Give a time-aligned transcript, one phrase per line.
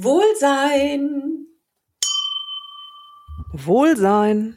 [0.00, 1.48] Wohlsein.
[3.52, 4.54] Wohlsein.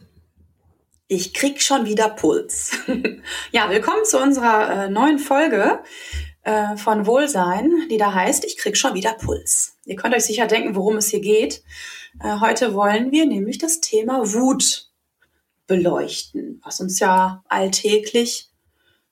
[1.07, 2.77] Ich krieg schon wieder Puls.
[3.51, 5.79] ja, willkommen zu unserer äh, neuen Folge
[6.43, 9.79] äh, von Wohlsein, die da heißt, ich krieg schon wieder Puls.
[9.83, 11.63] Ihr könnt euch sicher denken, worum es hier geht.
[12.19, 14.91] Äh, heute wollen wir nämlich das Thema Wut
[15.65, 18.51] beleuchten, was uns ja alltäglich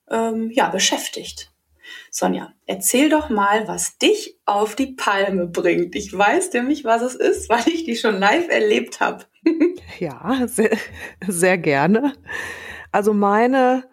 [0.08, 1.50] ähm, ja, beschäftigt.
[2.10, 5.94] Sonja, erzähl doch mal, was dich auf die Palme bringt.
[5.94, 9.24] Ich weiß nämlich, was es ist, weil ich die schon live erlebt habe.
[9.98, 10.76] ja, sehr,
[11.26, 12.14] sehr gerne.
[12.92, 13.84] Also meine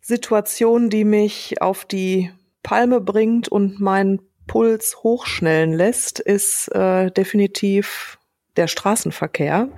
[0.00, 2.30] Situation, die mich auf die
[2.62, 8.18] Palme bringt und meinen Puls hochschnellen lässt, ist äh, definitiv
[8.56, 9.68] der Straßenverkehr.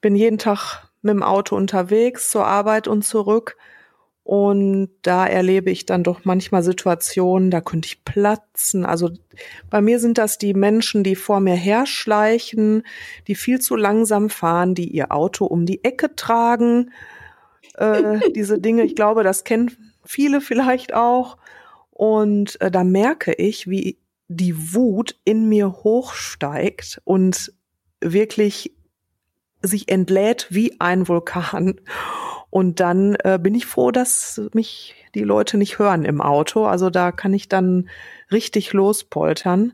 [0.00, 3.56] Bin jeden Tag mit dem Auto unterwegs zur Arbeit und zurück
[4.24, 8.86] und da erlebe ich dann doch manchmal Situationen, da könnte ich platzen.
[8.86, 9.10] Also
[9.68, 12.84] bei mir sind das die Menschen, die vor mir herschleichen,
[13.26, 16.92] die viel zu langsam fahren, die ihr Auto um die Ecke tragen.
[17.74, 21.36] Äh, diese Dinge, ich glaube, das kennen viele vielleicht auch.
[21.90, 23.98] Und äh, da merke ich, wie
[24.28, 27.52] die Wut in mir hochsteigt und
[28.00, 28.72] wirklich
[29.62, 31.80] sich entlädt wie ein Vulkan.
[32.52, 36.66] Und dann äh, bin ich froh, dass mich die Leute nicht hören im Auto.
[36.66, 37.88] Also da kann ich dann
[38.30, 39.72] richtig lospoltern.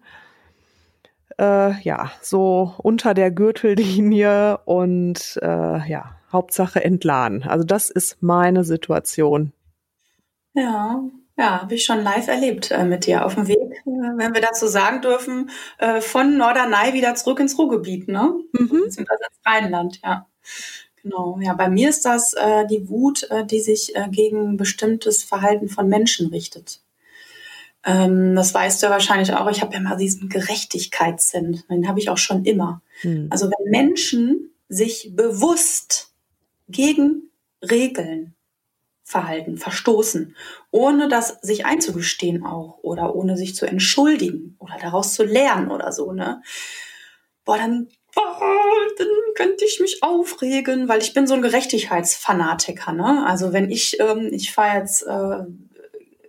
[1.41, 7.43] Äh, ja, so unter der Gürtellinie und äh, ja, Hauptsache entladen.
[7.43, 9.53] Also das ist meine Situation.
[10.55, 11.03] Ja,
[11.37, 14.41] ja, habe ich schon live erlebt äh, mit dir auf dem Weg, äh, wenn wir
[14.41, 18.35] dazu sagen dürfen, äh, von Norderney wieder zurück ins Ruhrgebiet, ne?
[18.53, 18.69] Mhm.
[18.69, 20.29] Beziehungsweise ins Rheinland, ja.
[21.09, 25.25] Genau, ja, bei mir ist das äh, die Wut, äh, die sich äh, gegen bestimmtes
[25.25, 26.83] Verhalten von Menschen richtet.
[27.83, 29.51] Ähm, das weißt du wahrscheinlich auch.
[29.51, 31.63] Ich habe ja mal diesen Gerechtigkeitssinn.
[31.71, 32.83] Den habe ich auch schon immer.
[33.01, 33.29] Hm.
[33.31, 36.13] Also wenn Menschen sich bewusst
[36.69, 37.31] gegen
[37.63, 38.35] Regeln
[39.03, 40.37] verhalten, verstoßen,
[40.71, 45.91] ohne das sich einzugestehen auch oder ohne sich zu entschuldigen oder daraus zu lernen oder
[45.91, 46.43] so, ne?
[47.47, 47.89] Boah, dann
[48.19, 52.93] oh, dann könnte ich mich aufregen, weil ich bin so ein Gerechtigkeitsfanatiker.
[52.93, 53.25] Ne?
[53.27, 55.45] Also wenn ich, ähm, ich fahre jetzt äh,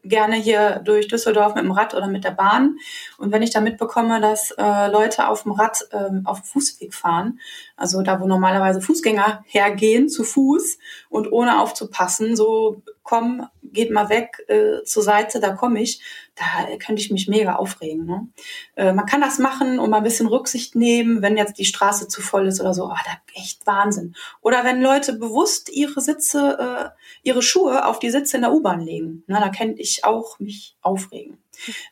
[0.04, 2.78] gerne hier durch Düsseldorf mit dem Rad oder mit der Bahn.
[3.18, 6.94] Und wenn ich da mitbekomme, dass äh, Leute auf dem Rad ähm, auf dem Fußweg
[6.94, 7.40] fahren,
[7.78, 10.80] also da, wo normalerweise Fußgänger hergehen zu Fuß
[11.10, 16.00] und ohne aufzupassen, so komm, geht mal weg äh, zur Seite, da komme ich,
[16.36, 16.44] da
[16.78, 18.06] könnte ich mich mega aufregen.
[18.06, 18.28] Ne?
[18.75, 22.08] Äh, man kann das machen und mal ein bisschen Rücksicht nehmen, wenn jetzt die Straße
[22.08, 22.84] zu voll ist oder so.
[22.84, 24.14] Aber da echt Wahnsinn.
[24.42, 28.80] Oder wenn Leute bewusst ihre Sitze, äh, ihre Schuhe auf die Sitze in der U-Bahn
[28.80, 29.24] legen.
[29.25, 31.40] Na, da könnte ich auch mich aufregen.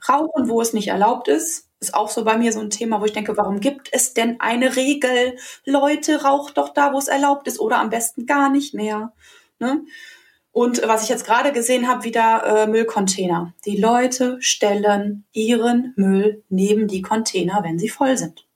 [0.08, 3.06] Rauchen, wo es nicht erlaubt ist, ist auch so bei mir so ein Thema, wo
[3.06, 5.36] ich denke, warum gibt es denn eine Regel?
[5.66, 9.14] Leute, raucht doch da, wo es erlaubt ist oder am besten gar nicht mehr.
[9.58, 9.82] Ne?
[10.58, 13.54] Und was ich jetzt gerade gesehen habe, wieder äh, Müllcontainer.
[13.66, 18.48] Die Leute stellen ihren Müll neben die Container, wenn sie voll sind.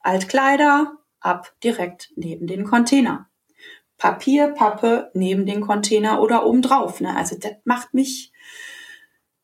[0.00, 3.28] Altkleider ab direkt neben den Container.
[3.98, 7.00] Papier, Pappe neben den Container oder obendrauf.
[7.00, 7.16] Ne?
[7.16, 8.30] Also das macht mich,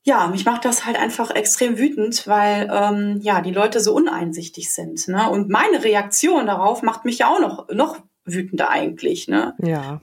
[0.05, 4.72] ja, mich macht das halt einfach extrem wütend, weil ähm, ja die Leute so uneinsichtig
[4.72, 5.09] sind.
[5.09, 5.28] Ne?
[5.28, 9.27] Und meine Reaktion darauf macht mich ja auch noch noch wütender eigentlich.
[9.27, 9.55] Ne?
[9.59, 10.01] Ja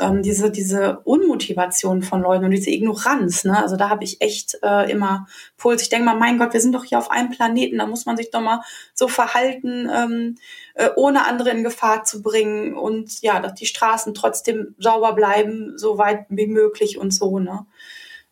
[0.00, 3.62] ähm, diese, diese Unmotivation von Leuten und diese Ignoranz, ne?
[3.62, 5.26] Also da habe ich echt äh, immer
[5.56, 5.82] Puls.
[5.82, 8.16] Ich denke mal, mein Gott, wir sind doch hier auf einem Planeten, da muss man
[8.16, 8.62] sich doch mal
[8.94, 10.38] so verhalten, ähm,
[10.74, 15.78] äh, ohne andere in Gefahr zu bringen und ja, dass die Straßen trotzdem sauber bleiben,
[15.78, 17.66] so weit wie möglich und so, ne?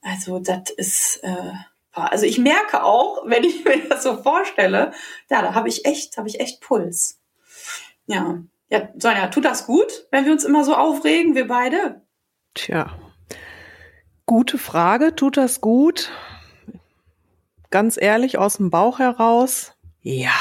[0.03, 1.53] Also das ist äh,
[1.95, 4.93] also ich merke auch, wenn ich mir das so vorstelle,
[5.31, 7.21] ja, da habe ich echt, habe ich echt Puls.
[8.07, 8.43] Ja.
[8.69, 12.03] Ja, Sonja, tut das gut, wenn wir uns immer so aufregen, wir beide?
[12.55, 12.97] Tja,
[14.27, 15.15] gute Frage.
[15.15, 16.11] Tut das gut?
[17.71, 20.35] Ganz ehrlich, aus dem Bauch heraus, ja,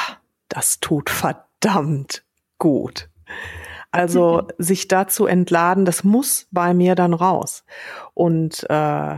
[0.49, 2.23] das tut verdammt
[2.57, 3.09] gut.
[3.91, 4.47] Also mhm.
[4.57, 7.63] sich dazu entladen, das muss bei mir dann raus.
[8.13, 9.17] Und äh,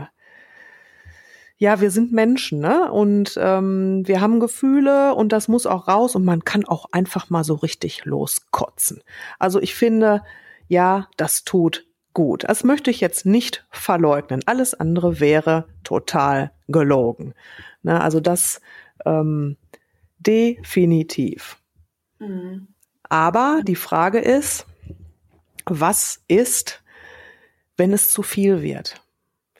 [1.58, 2.92] ja, wir sind Menschen, ne?
[2.92, 7.30] Und ähm, wir haben Gefühle und das muss auch raus und man kann auch einfach
[7.30, 9.02] mal so richtig loskotzen.
[9.38, 10.22] Also ich finde,
[10.68, 12.44] ja, das tut gut.
[12.48, 14.42] Das möchte ich jetzt nicht verleugnen.
[14.46, 17.34] Alles andere wäre total gelogen.
[17.82, 18.00] Ne?
[18.00, 18.60] Also das
[19.06, 19.56] ähm,
[20.18, 21.58] definitiv.
[22.18, 22.68] Mhm.
[23.08, 24.66] Aber die Frage ist,
[25.64, 26.82] was ist,
[27.76, 29.00] wenn es zu viel wird?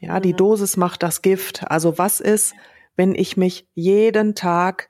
[0.00, 0.38] Ja, die mhm.
[0.38, 1.70] Dosis macht das Gift.
[1.70, 2.54] Also was ist,
[2.96, 4.88] wenn ich mich jeden Tag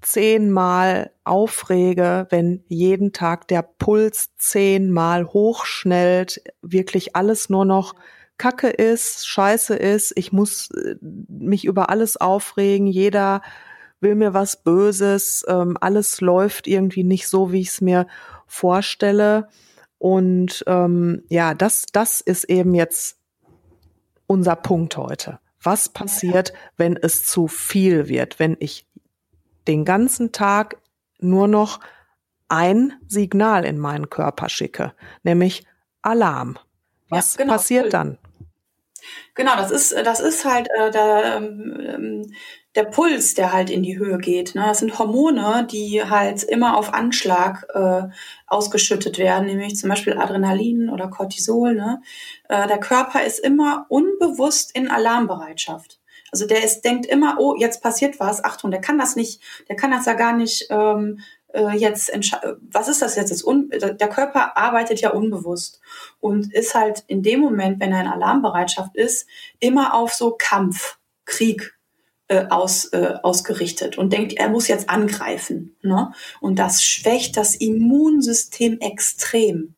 [0.00, 7.94] zehnmal aufrege, wenn jeden Tag der Puls zehnmal hochschnellt, wirklich alles nur noch
[8.38, 13.42] Kacke ist, scheiße ist, ich muss äh, mich über alles aufregen, jeder
[14.00, 18.06] will mir was Böses, ähm, alles läuft irgendwie nicht so, wie ich es mir
[18.46, 19.48] vorstelle.
[19.98, 23.18] Und ähm, ja, das, das ist eben jetzt
[24.26, 25.38] unser Punkt heute.
[25.62, 28.86] Was passiert, wenn es zu viel wird, wenn ich
[29.66, 30.76] den ganzen Tag
[31.18, 31.80] nur noch
[32.48, 35.64] ein Signal in meinen Körper schicke, nämlich
[36.02, 36.58] Alarm.
[37.08, 38.18] Was ja, genau, passiert dann?
[39.34, 42.32] Genau, das ist, das ist halt äh, der, ähm,
[42.76, 44.54] der Puls, der halt in die Höhe geht.
[44.54, 44.62] Ne?
[44.66, 48.02] Das sind Hormone, die halt immer auf Anschlag äh,
[48.46, 51.74] ausgeschüttet werden, nämlich zum Beispiel Adrenalin oder Cortisol.
[51.74, 52.02] Ne?
[52.48, 55.98] Äh, der Körper ist immer unbewusst in Alarmbereitschaft.
[56.30, 59.76] Also der ist, denkt immer, oh, jetzt passiert was, Achtung, der kann das nicht, der
[59.76, 61.20] kann das ja gar nicht ähm,
[61.54, 62.12] äh, jetzt
[62.60, 63.30] was ist das jetzt?
[63.30, 63.44] Das
[63.96, 65.80] der Körper arbeitet ja unbewusst
[66.20, 69.26] und ist halt in dem Moment, wenn er in Alarmbereitschaft ist,
[69.60, 71.75] immer auf so Kampf, Krieg
[72.28, 75.76] äh, aus, äh, ausgerichtet und denkt, er muss jetzt angreifen.
[75.82, 76.12] Ne?
[76.40, 79.74] Und das schwächt das Immunsystem extrem.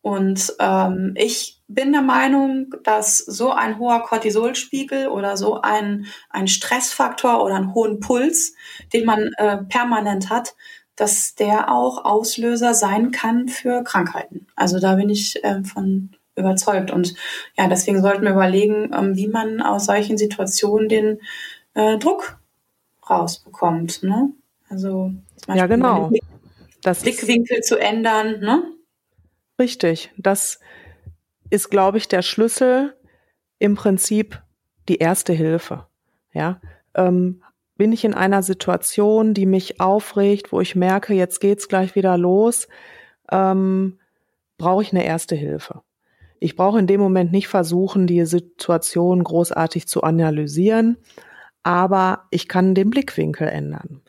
[0.00, 6.46] Und ähm, ich bin der Meinung, dass so ein hoher Cortisolspiegel oder so ein, ein
[6.46, 8.54] Stressfaktor oder einen hohen Puls,
[8.92, 10.54] den man äh, permanent hat,
[10.96, 14.46] dass der auch Auslöser sein kann für Krankheiten.
[14.54, 16.90] Also da bin ich äh, von überzeugt.
[16.90, 17.14] Und
[17.56, 21.20] ja, deswegen sollten wir überlegen, ähm, wie man aus solchen Situationen den
[21.74, 22.38] äh, Druck
[23.08, 24.02] rausbekommt.
[24.02, 24.30] Ne?
[24.68, 26.10] Also zum Beispiel ja, genau.
[26.82, 28.40] Das Blickwinkel zu ändern.
[28.40, 28.62] Ne?
[29.58, 30.60] Richtig, das
[31.50, 32.94] ist, glaube ich, der Schlüssel
[33.58, 34.42] im Prinzip
[34.88, 35.86] die erste Hilfe.
[36.32, 36.60] Ja,
[36.94, 37.42] ähm,
[37.76, 42.18] bin ich in einer Situation, die mich aufregt, wo ich merke, jetzt geht's gleich wieder
[42.18, 42.68] los,
[43.30, 43.98] ähm,
[44.58, 45.82] brauche ich eine erste Hilfe.
[46.44, 50.98] Ich brauche in dem Moment nicht versuchen, die Situation großartig zu analysieren,
[51.62, 54.02] aber ich kann den Blickwinkel ändern.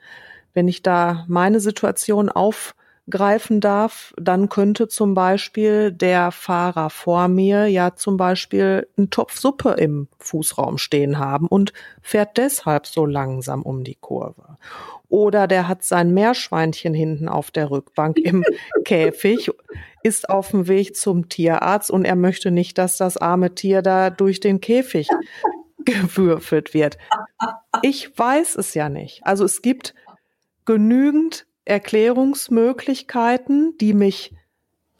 [0.54, 2.76] Wenn ich da meine Situation auf
[3.10, 9.38] greifen darf, dann könnte zum Beispiel der Fahrer vor mir ja zum Beispiel einen Topf
[9.38, 11.72] Suppe im Fußraum stehen haben und
[12.02, 14.58] fährt deshalb so langsam um die Kurve.
[15.08, 18.44] Oder der hat sein Meerschweinchen hinten auf der Rückbank im
[18.86, 19.52] Käfig,
[20.02, 24.10] ist auf dem Weg zum Tierarzt und er möchte nicht, dass das arme Tier da
[24.10, 25.08] durch den Käfig
[25.86, 26.98] gewürfelt wird.
[27.84, 29.22] Ich weiß es ja nicht.
[29.26, 29.94] Also es gibt
[30.66, 34.34] genügend Erklärungsmöglichkeiten, die mich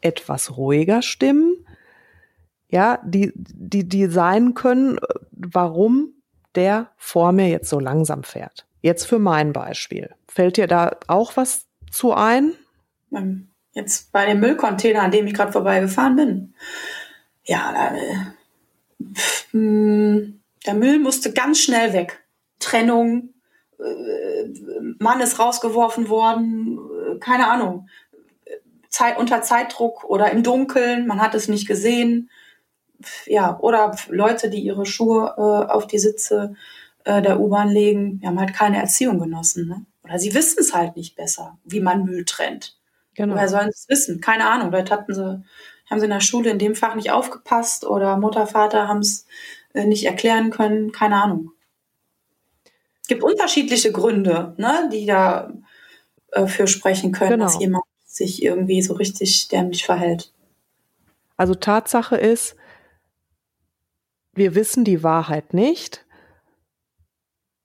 [0.00, 1.66] etwas ruhiger stimmen,
[2.68, 4.98] ja, die, die, die sein können,
[5.30, 6.12] warum
[6.54, 8.66] der vor mir jetzt so langsam fährt.
[8.80, 10.14] Jetzt für mein Beispiel.
[10.28, 12.52] Fällt dir da auch was zu ein?
[13.12, 16.54] Ähm, jetzt bei dem Müllcontainer, an dem ich gerade vorbeigefahren bin.
[17.44, 18.16] Ja, äh,
[19.52, 22.24] der Müll musste ganz schnell weg.
[22.58, 23.32] Trennung, äh,
[23.78, 27.88] Mann ist rausgeworfen worden, äh, keine Ahnung,
[28.88, 32.30] Zeit, unter Zeitdruck oder im Dunkeln, man hat es nicht gesehen.
[33.26, 36.54] Ja, oder Leute, die ihre Schuhe äh, auf die Sitze
[37.04, 39.68] äh, der U-Bahn legen, die haben halt keine Erziehung genossen.
[39.68, 39.84] Ne?
[40.02, 42.78] Oder sie wissen es halt nicht besser, wie man Müll trennt.
[43.14, 43.34] Genau.
[43.34, 44.20] Woher sollen sie es wissen?
[44.22, 44.70] Keine Ahnung.
[44.70, 45.42] Vielleicht hatten sie,
[45.90, 49.26] haben sie in der Schule in dem Fach nicht aufgepasst oder Mutter, Vater haben es
[49.74, 50.92] äh, nicht erklären können.
[50.92, 51.52] Keine Ahnung
[53.06, 55.52] gibt unterschiedliche Gründe, ne, die da
[56.32, 57.44] äh, für sprechen können, genau.
[57.44, 60.32] dass jemand sich irgendwie so richtig dämlich verhält.
[61.36, 62.56] Also Tatsache ist,
[64.34, 66.04] wir wissen die Wahrheit nicht.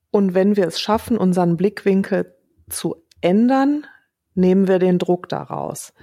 [0.09, 2.35] Und wenn wir es schaffen, unseren Blickwinkel
[2.69, 3.85] zu ändern,
[4.33, 5.93] nehmen wir den Druck daraus.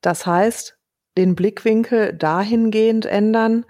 [0.00, 0.78] Das heißt,
[1.16, 3.64] den Blickwinkel dahingehend ändern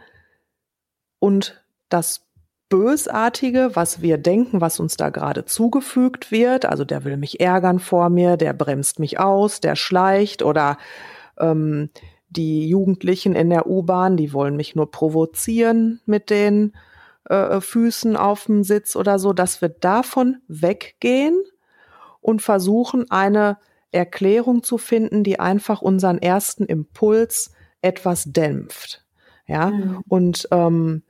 [1.18, 2.25] und das
[2.68, 6.66] Bösartige, was wir denken, was uns da gerade zugefügt wird.
[6.66, 10.76] Also der will mich ärgern vor mir, der bremst mich aus, der schleicht oder
[11.38, 11.90] ähm,
[12.28, 16.72] die Jugendlichen in der U-Bahn, die wollen mich nur provozieren mit den
[17.28, 21.40] äh, Füßen auf dem Sitz oder so, dass wir davon weggehen
[22.20, 23.58] und versuchen, eine
[23.92, 29.04] Erklärung zu finden, die einfach unseren ersten Impuls etwas dämpft.
[29.46, 30.02] Ja, mhm.
[30.08, 31.04] und ähm,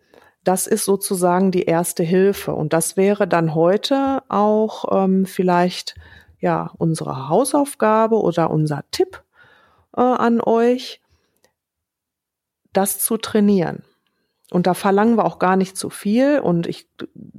[0.46, 2.54] das ist sozusagen die erste Hilfe.
[2.54, 5.96] Und das wäre dann heute auch ähm, vielleicht
[6.38, 9.24] ja unsere Hausaufgabe oder unser Tipp
[9.96, 11.02] äh, an euch,
[12.72, 13.82] das zu trainieren.
[14.52, 16.88] Und da verlangen wir auch gar nicht zu viel und ich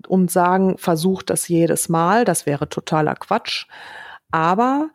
[0.10, 3.68] und sagen, versucht das jedes Mal, das wäre totaler Quatsch.
[4.32, 4.90] Aber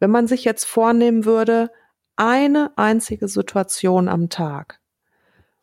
[0.00, 1.70] wenn man sich jetzt vornehmen würde,
[2.16, 4.80] eine einzige Situation am Tag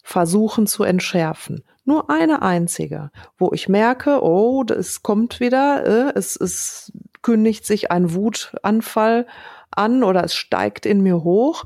[0.04, 6.36] versuchen zu entschärfen, nur eine einzige, wo ich merke, oh, es kommt wieder, äh, es,
[6.36, 6.92] es
[7.22, 9.28] kündigt sich ein Wutanfall
[9.72, 11.66] an oder es steigt in mir hoch.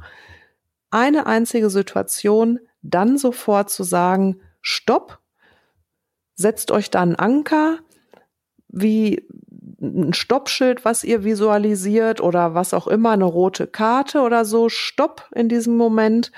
[0.89, 5.20] Eine einzige Situation, dann sofort zu sagen, stopp,
[6.36, 7.80] setzt euch da einen Anker,
[8.68, 9.25] wie
[9.82, 15.30] ein Stoppschild, was ihr visualisiert oder was auch immer, eine rote Karte oder so, stopp
[15.34, 16.32] in diesem Moment,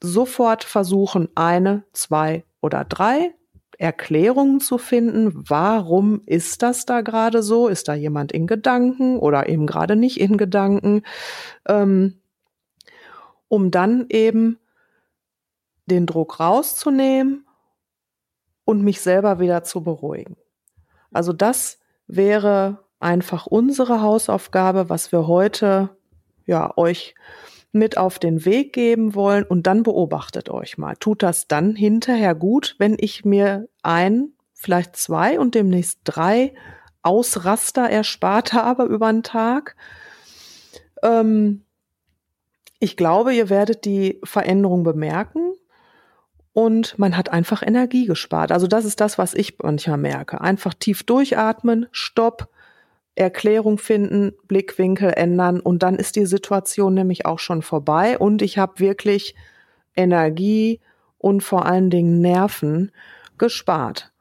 [0.00, 3.34] sofort versuchen, eine, zwei oder drei
[3.78, 7.68] Erklärungen zu finden, warum ist das da gerade so?
[7.68, 11.02] Ist da jemand in Gedanken oder eben gerade nicht in Gedanken?
[11.66, 12.20] Ähm,
[13.46, 14.58] um dann eben
[15.86, 17.46] den Druck rauszunehmen
[18.64, 20.36] und mich selber wieder zu beruhigen.
[21.12, 25.90] Also das wäre einfach unsere Hausaufgabe, was wir heute
[26.44, 27.14] ja euch
[27.72, 30.96] mit auf den Weg geben wollen und dann beobachtet euch mal.
[30.96, 36.54] Tut das dann hinterher gut, wenn ich mir ein, vielleicht zwei und demnächst drei
[37.02, 39.76] Ausraster erspart habe über einen Tag?
[41.02, 41.64] Ähm,
[42.80, 45.52] ich glaube, ihr werdet die Veränderung bemerken
[46.52, 48.50] und man hat einfach Energie gespart.
[48.50, 50.40] Also das ist das, was ich manchmal merke.
[50.40, 52.48] Einfach tief durchatmen, stopp,
[53.18, 58.58] Erklärung finden, Blickwinkel ändern und dann ist die Situation nämlich auch schon vorbei und ich
[58.58, 59.34] habe wirklich
[59.96, 60.80] Energie
[61.18, 62.92] und vor allen Dingen Nerven
[63.36, 64.12] gespart.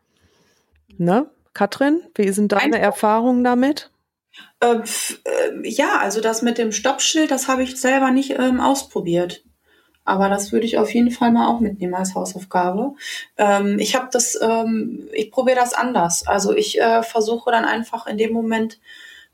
[0.97, 1.29] Ne?
[1.53, 2.79] Katrin, wie sind deine Einfach.
[2.79, 3.91] Erfahrungen damit?
[4.59, 4.81] Äh, äh,
[5.63, 9.43] ja, also das mit dem Stoppschild, das habe ich selber nicht ähm, ausprobiert.
[10.07, 12.93] Aber das würde ich auf jeden Fall mal auch mitnehmen als Hausaufgabe.
[13.37, 16.25] Ähm, ich habe das, ähm, ich probiere das anders.
[16.25, 18.79] Also ich äh, versuche dann einfach in dem Moment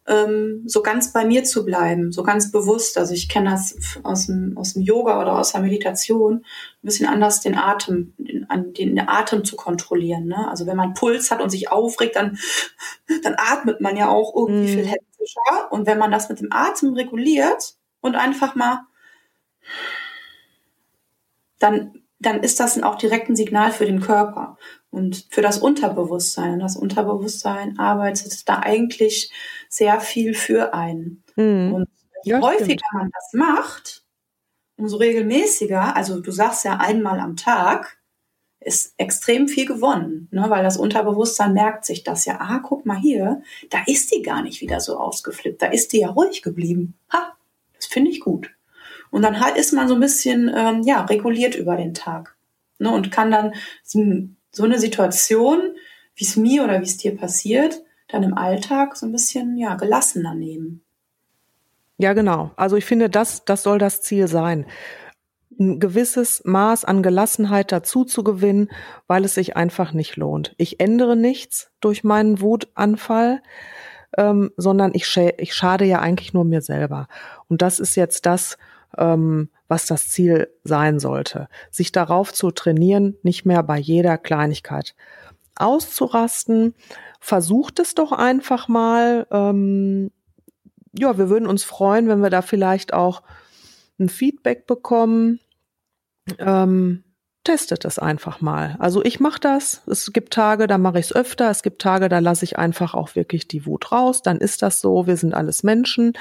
[0.08, 2.98] ähm, so ganz bei mir zu bleiben, so ganz bewusst.
[2.98, 6.44] Also ich kenne das aus dem, aus dem Yoga oder aus der Meditation, ein
[6.82, 10.25] bisschen anders den Atem, den, den Atem zu kontrollieren.
[10.25, 10.50] Ne?
[10.50, 12.39] Also wenn man Puls hat und sich aufregt, dann,
[13.22, 14.75] dann atmet man ja auch irgendwie mm.
[14.75, 15.72] viel hektischer.
[15.72, 18.88] Und wenn man das mit dem Atem reguliert und einfach mal
[21.63, 24.58] dann, dann ist das auch direkt ein Signal für den Körper
[24.91, 26.53] und für das Unterbewusstsein.
[26.53, 29.32] Und das Unterbewusstsein arbeitet da eigentlich
[29.70, 31.24] sehr viel für einen.
[31.36, 31.74] Mhm.
[31.74, 31.89] Und
[32.24, 32.84] je ja, häufiger stimmt.
[32.93, 34.03] man das macht,
[34.77, 37.98] umso regelmäßiger, also du sagst ja einmal am Tag,
[38.60, 40.46] ist extrem viel gewonnen, ne?
[40.48, 42.39] weil das Unterbewusstsein merkt sich das ja.
[42.39, 46.00] Ah, guck mal hier, da ist die gar nicht wieder so ausgeflippt, da ist die
[46.00, 46.93] ja ruhig geblieben.
[47.12, 47.36] Ha,
[47.75, 48.51] das finde ich gut.
[49.13, 52.36] Und dann halt ist man so ein bisschen ähm, ja reguliert über den Tag
[52.79, 53.53] ne, und kann dann
[53.84, 55.75] so eine Situation,
[56.15, 59.75] wie es mir oder wie es dir passiert, dann im Alltag so ein bisschen ja
[59.75, 60.82] gelassener nehmen.
[62.00, 62.50] Ja, genau.
[62.55, 64.65] Also ich finde, das, das soll das Ziel sein
[65.60, 68.70] ein gewisses Maß an Gelassenheit dazu zu gewinnen,
[69.05, 70.55] weil es sich einfach nicht lohnt.
[70.58, 73.43] Ich ändere nichts durch meinen Wutanfall,
[74.17, 77.08] ähm, sondern ich, scha ich schade ja eigentlich nur mir selber.
[77.50, 78.58] Und das ist jetzt das,
[78.98, 81.48] ähm, was das Ziel sein sollte.
[81.72, 84.96] Sich darauf zu trainieren, nicht mehr bei jeder Kleinigkeit
[85.56, 86.74] auszurasten.
[87.20, 89.28] Versucht es doch einfach mal.
[89.32, 90.12] Ähm,
[90.98, 93.24] ja, wir würden uns freuen, wenn wir da vielleicht auch
[94.00, 95.40] ein Feedback bekommen.
[96.40, 97.04] Ähm,
[97.44, 98.78] testet es einfach mal.
[98.80, 99.82] Also ich mache das.
[99.88, 101.50] Es gibt Tage, da mache ich es öfter.
[101.50, 104.22] Es gibt Tage, da lasse ich einfach auch wirklich die Wut raus.
[104.22, 105.08] Dann ist das so.
[105.08, 106.14] Wir sind alles Menschen.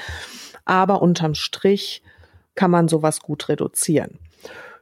[0.65, 2.03] Aber unterm Strich
[2.55, 4.19] kann man sowas gut reduzieren.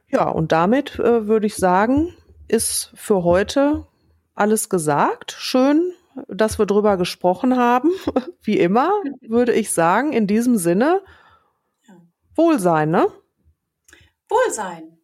[0.07, 2.13] Ja, und damit äh, würde ich sagen,
[2.47, 3.87] ist für heute
[4.35, 5.31] alles gesagt.
[5.31, 5.93] Schön,
[6.27, 7.91] dass wir drüber gesprochen haben.
[8.41, 11.01] Wie immer würde ich sagen, in diesem Sinne,
[12.35, 13.07] Wohlsein, ne?
[14.29, 15.00] Wohlsein.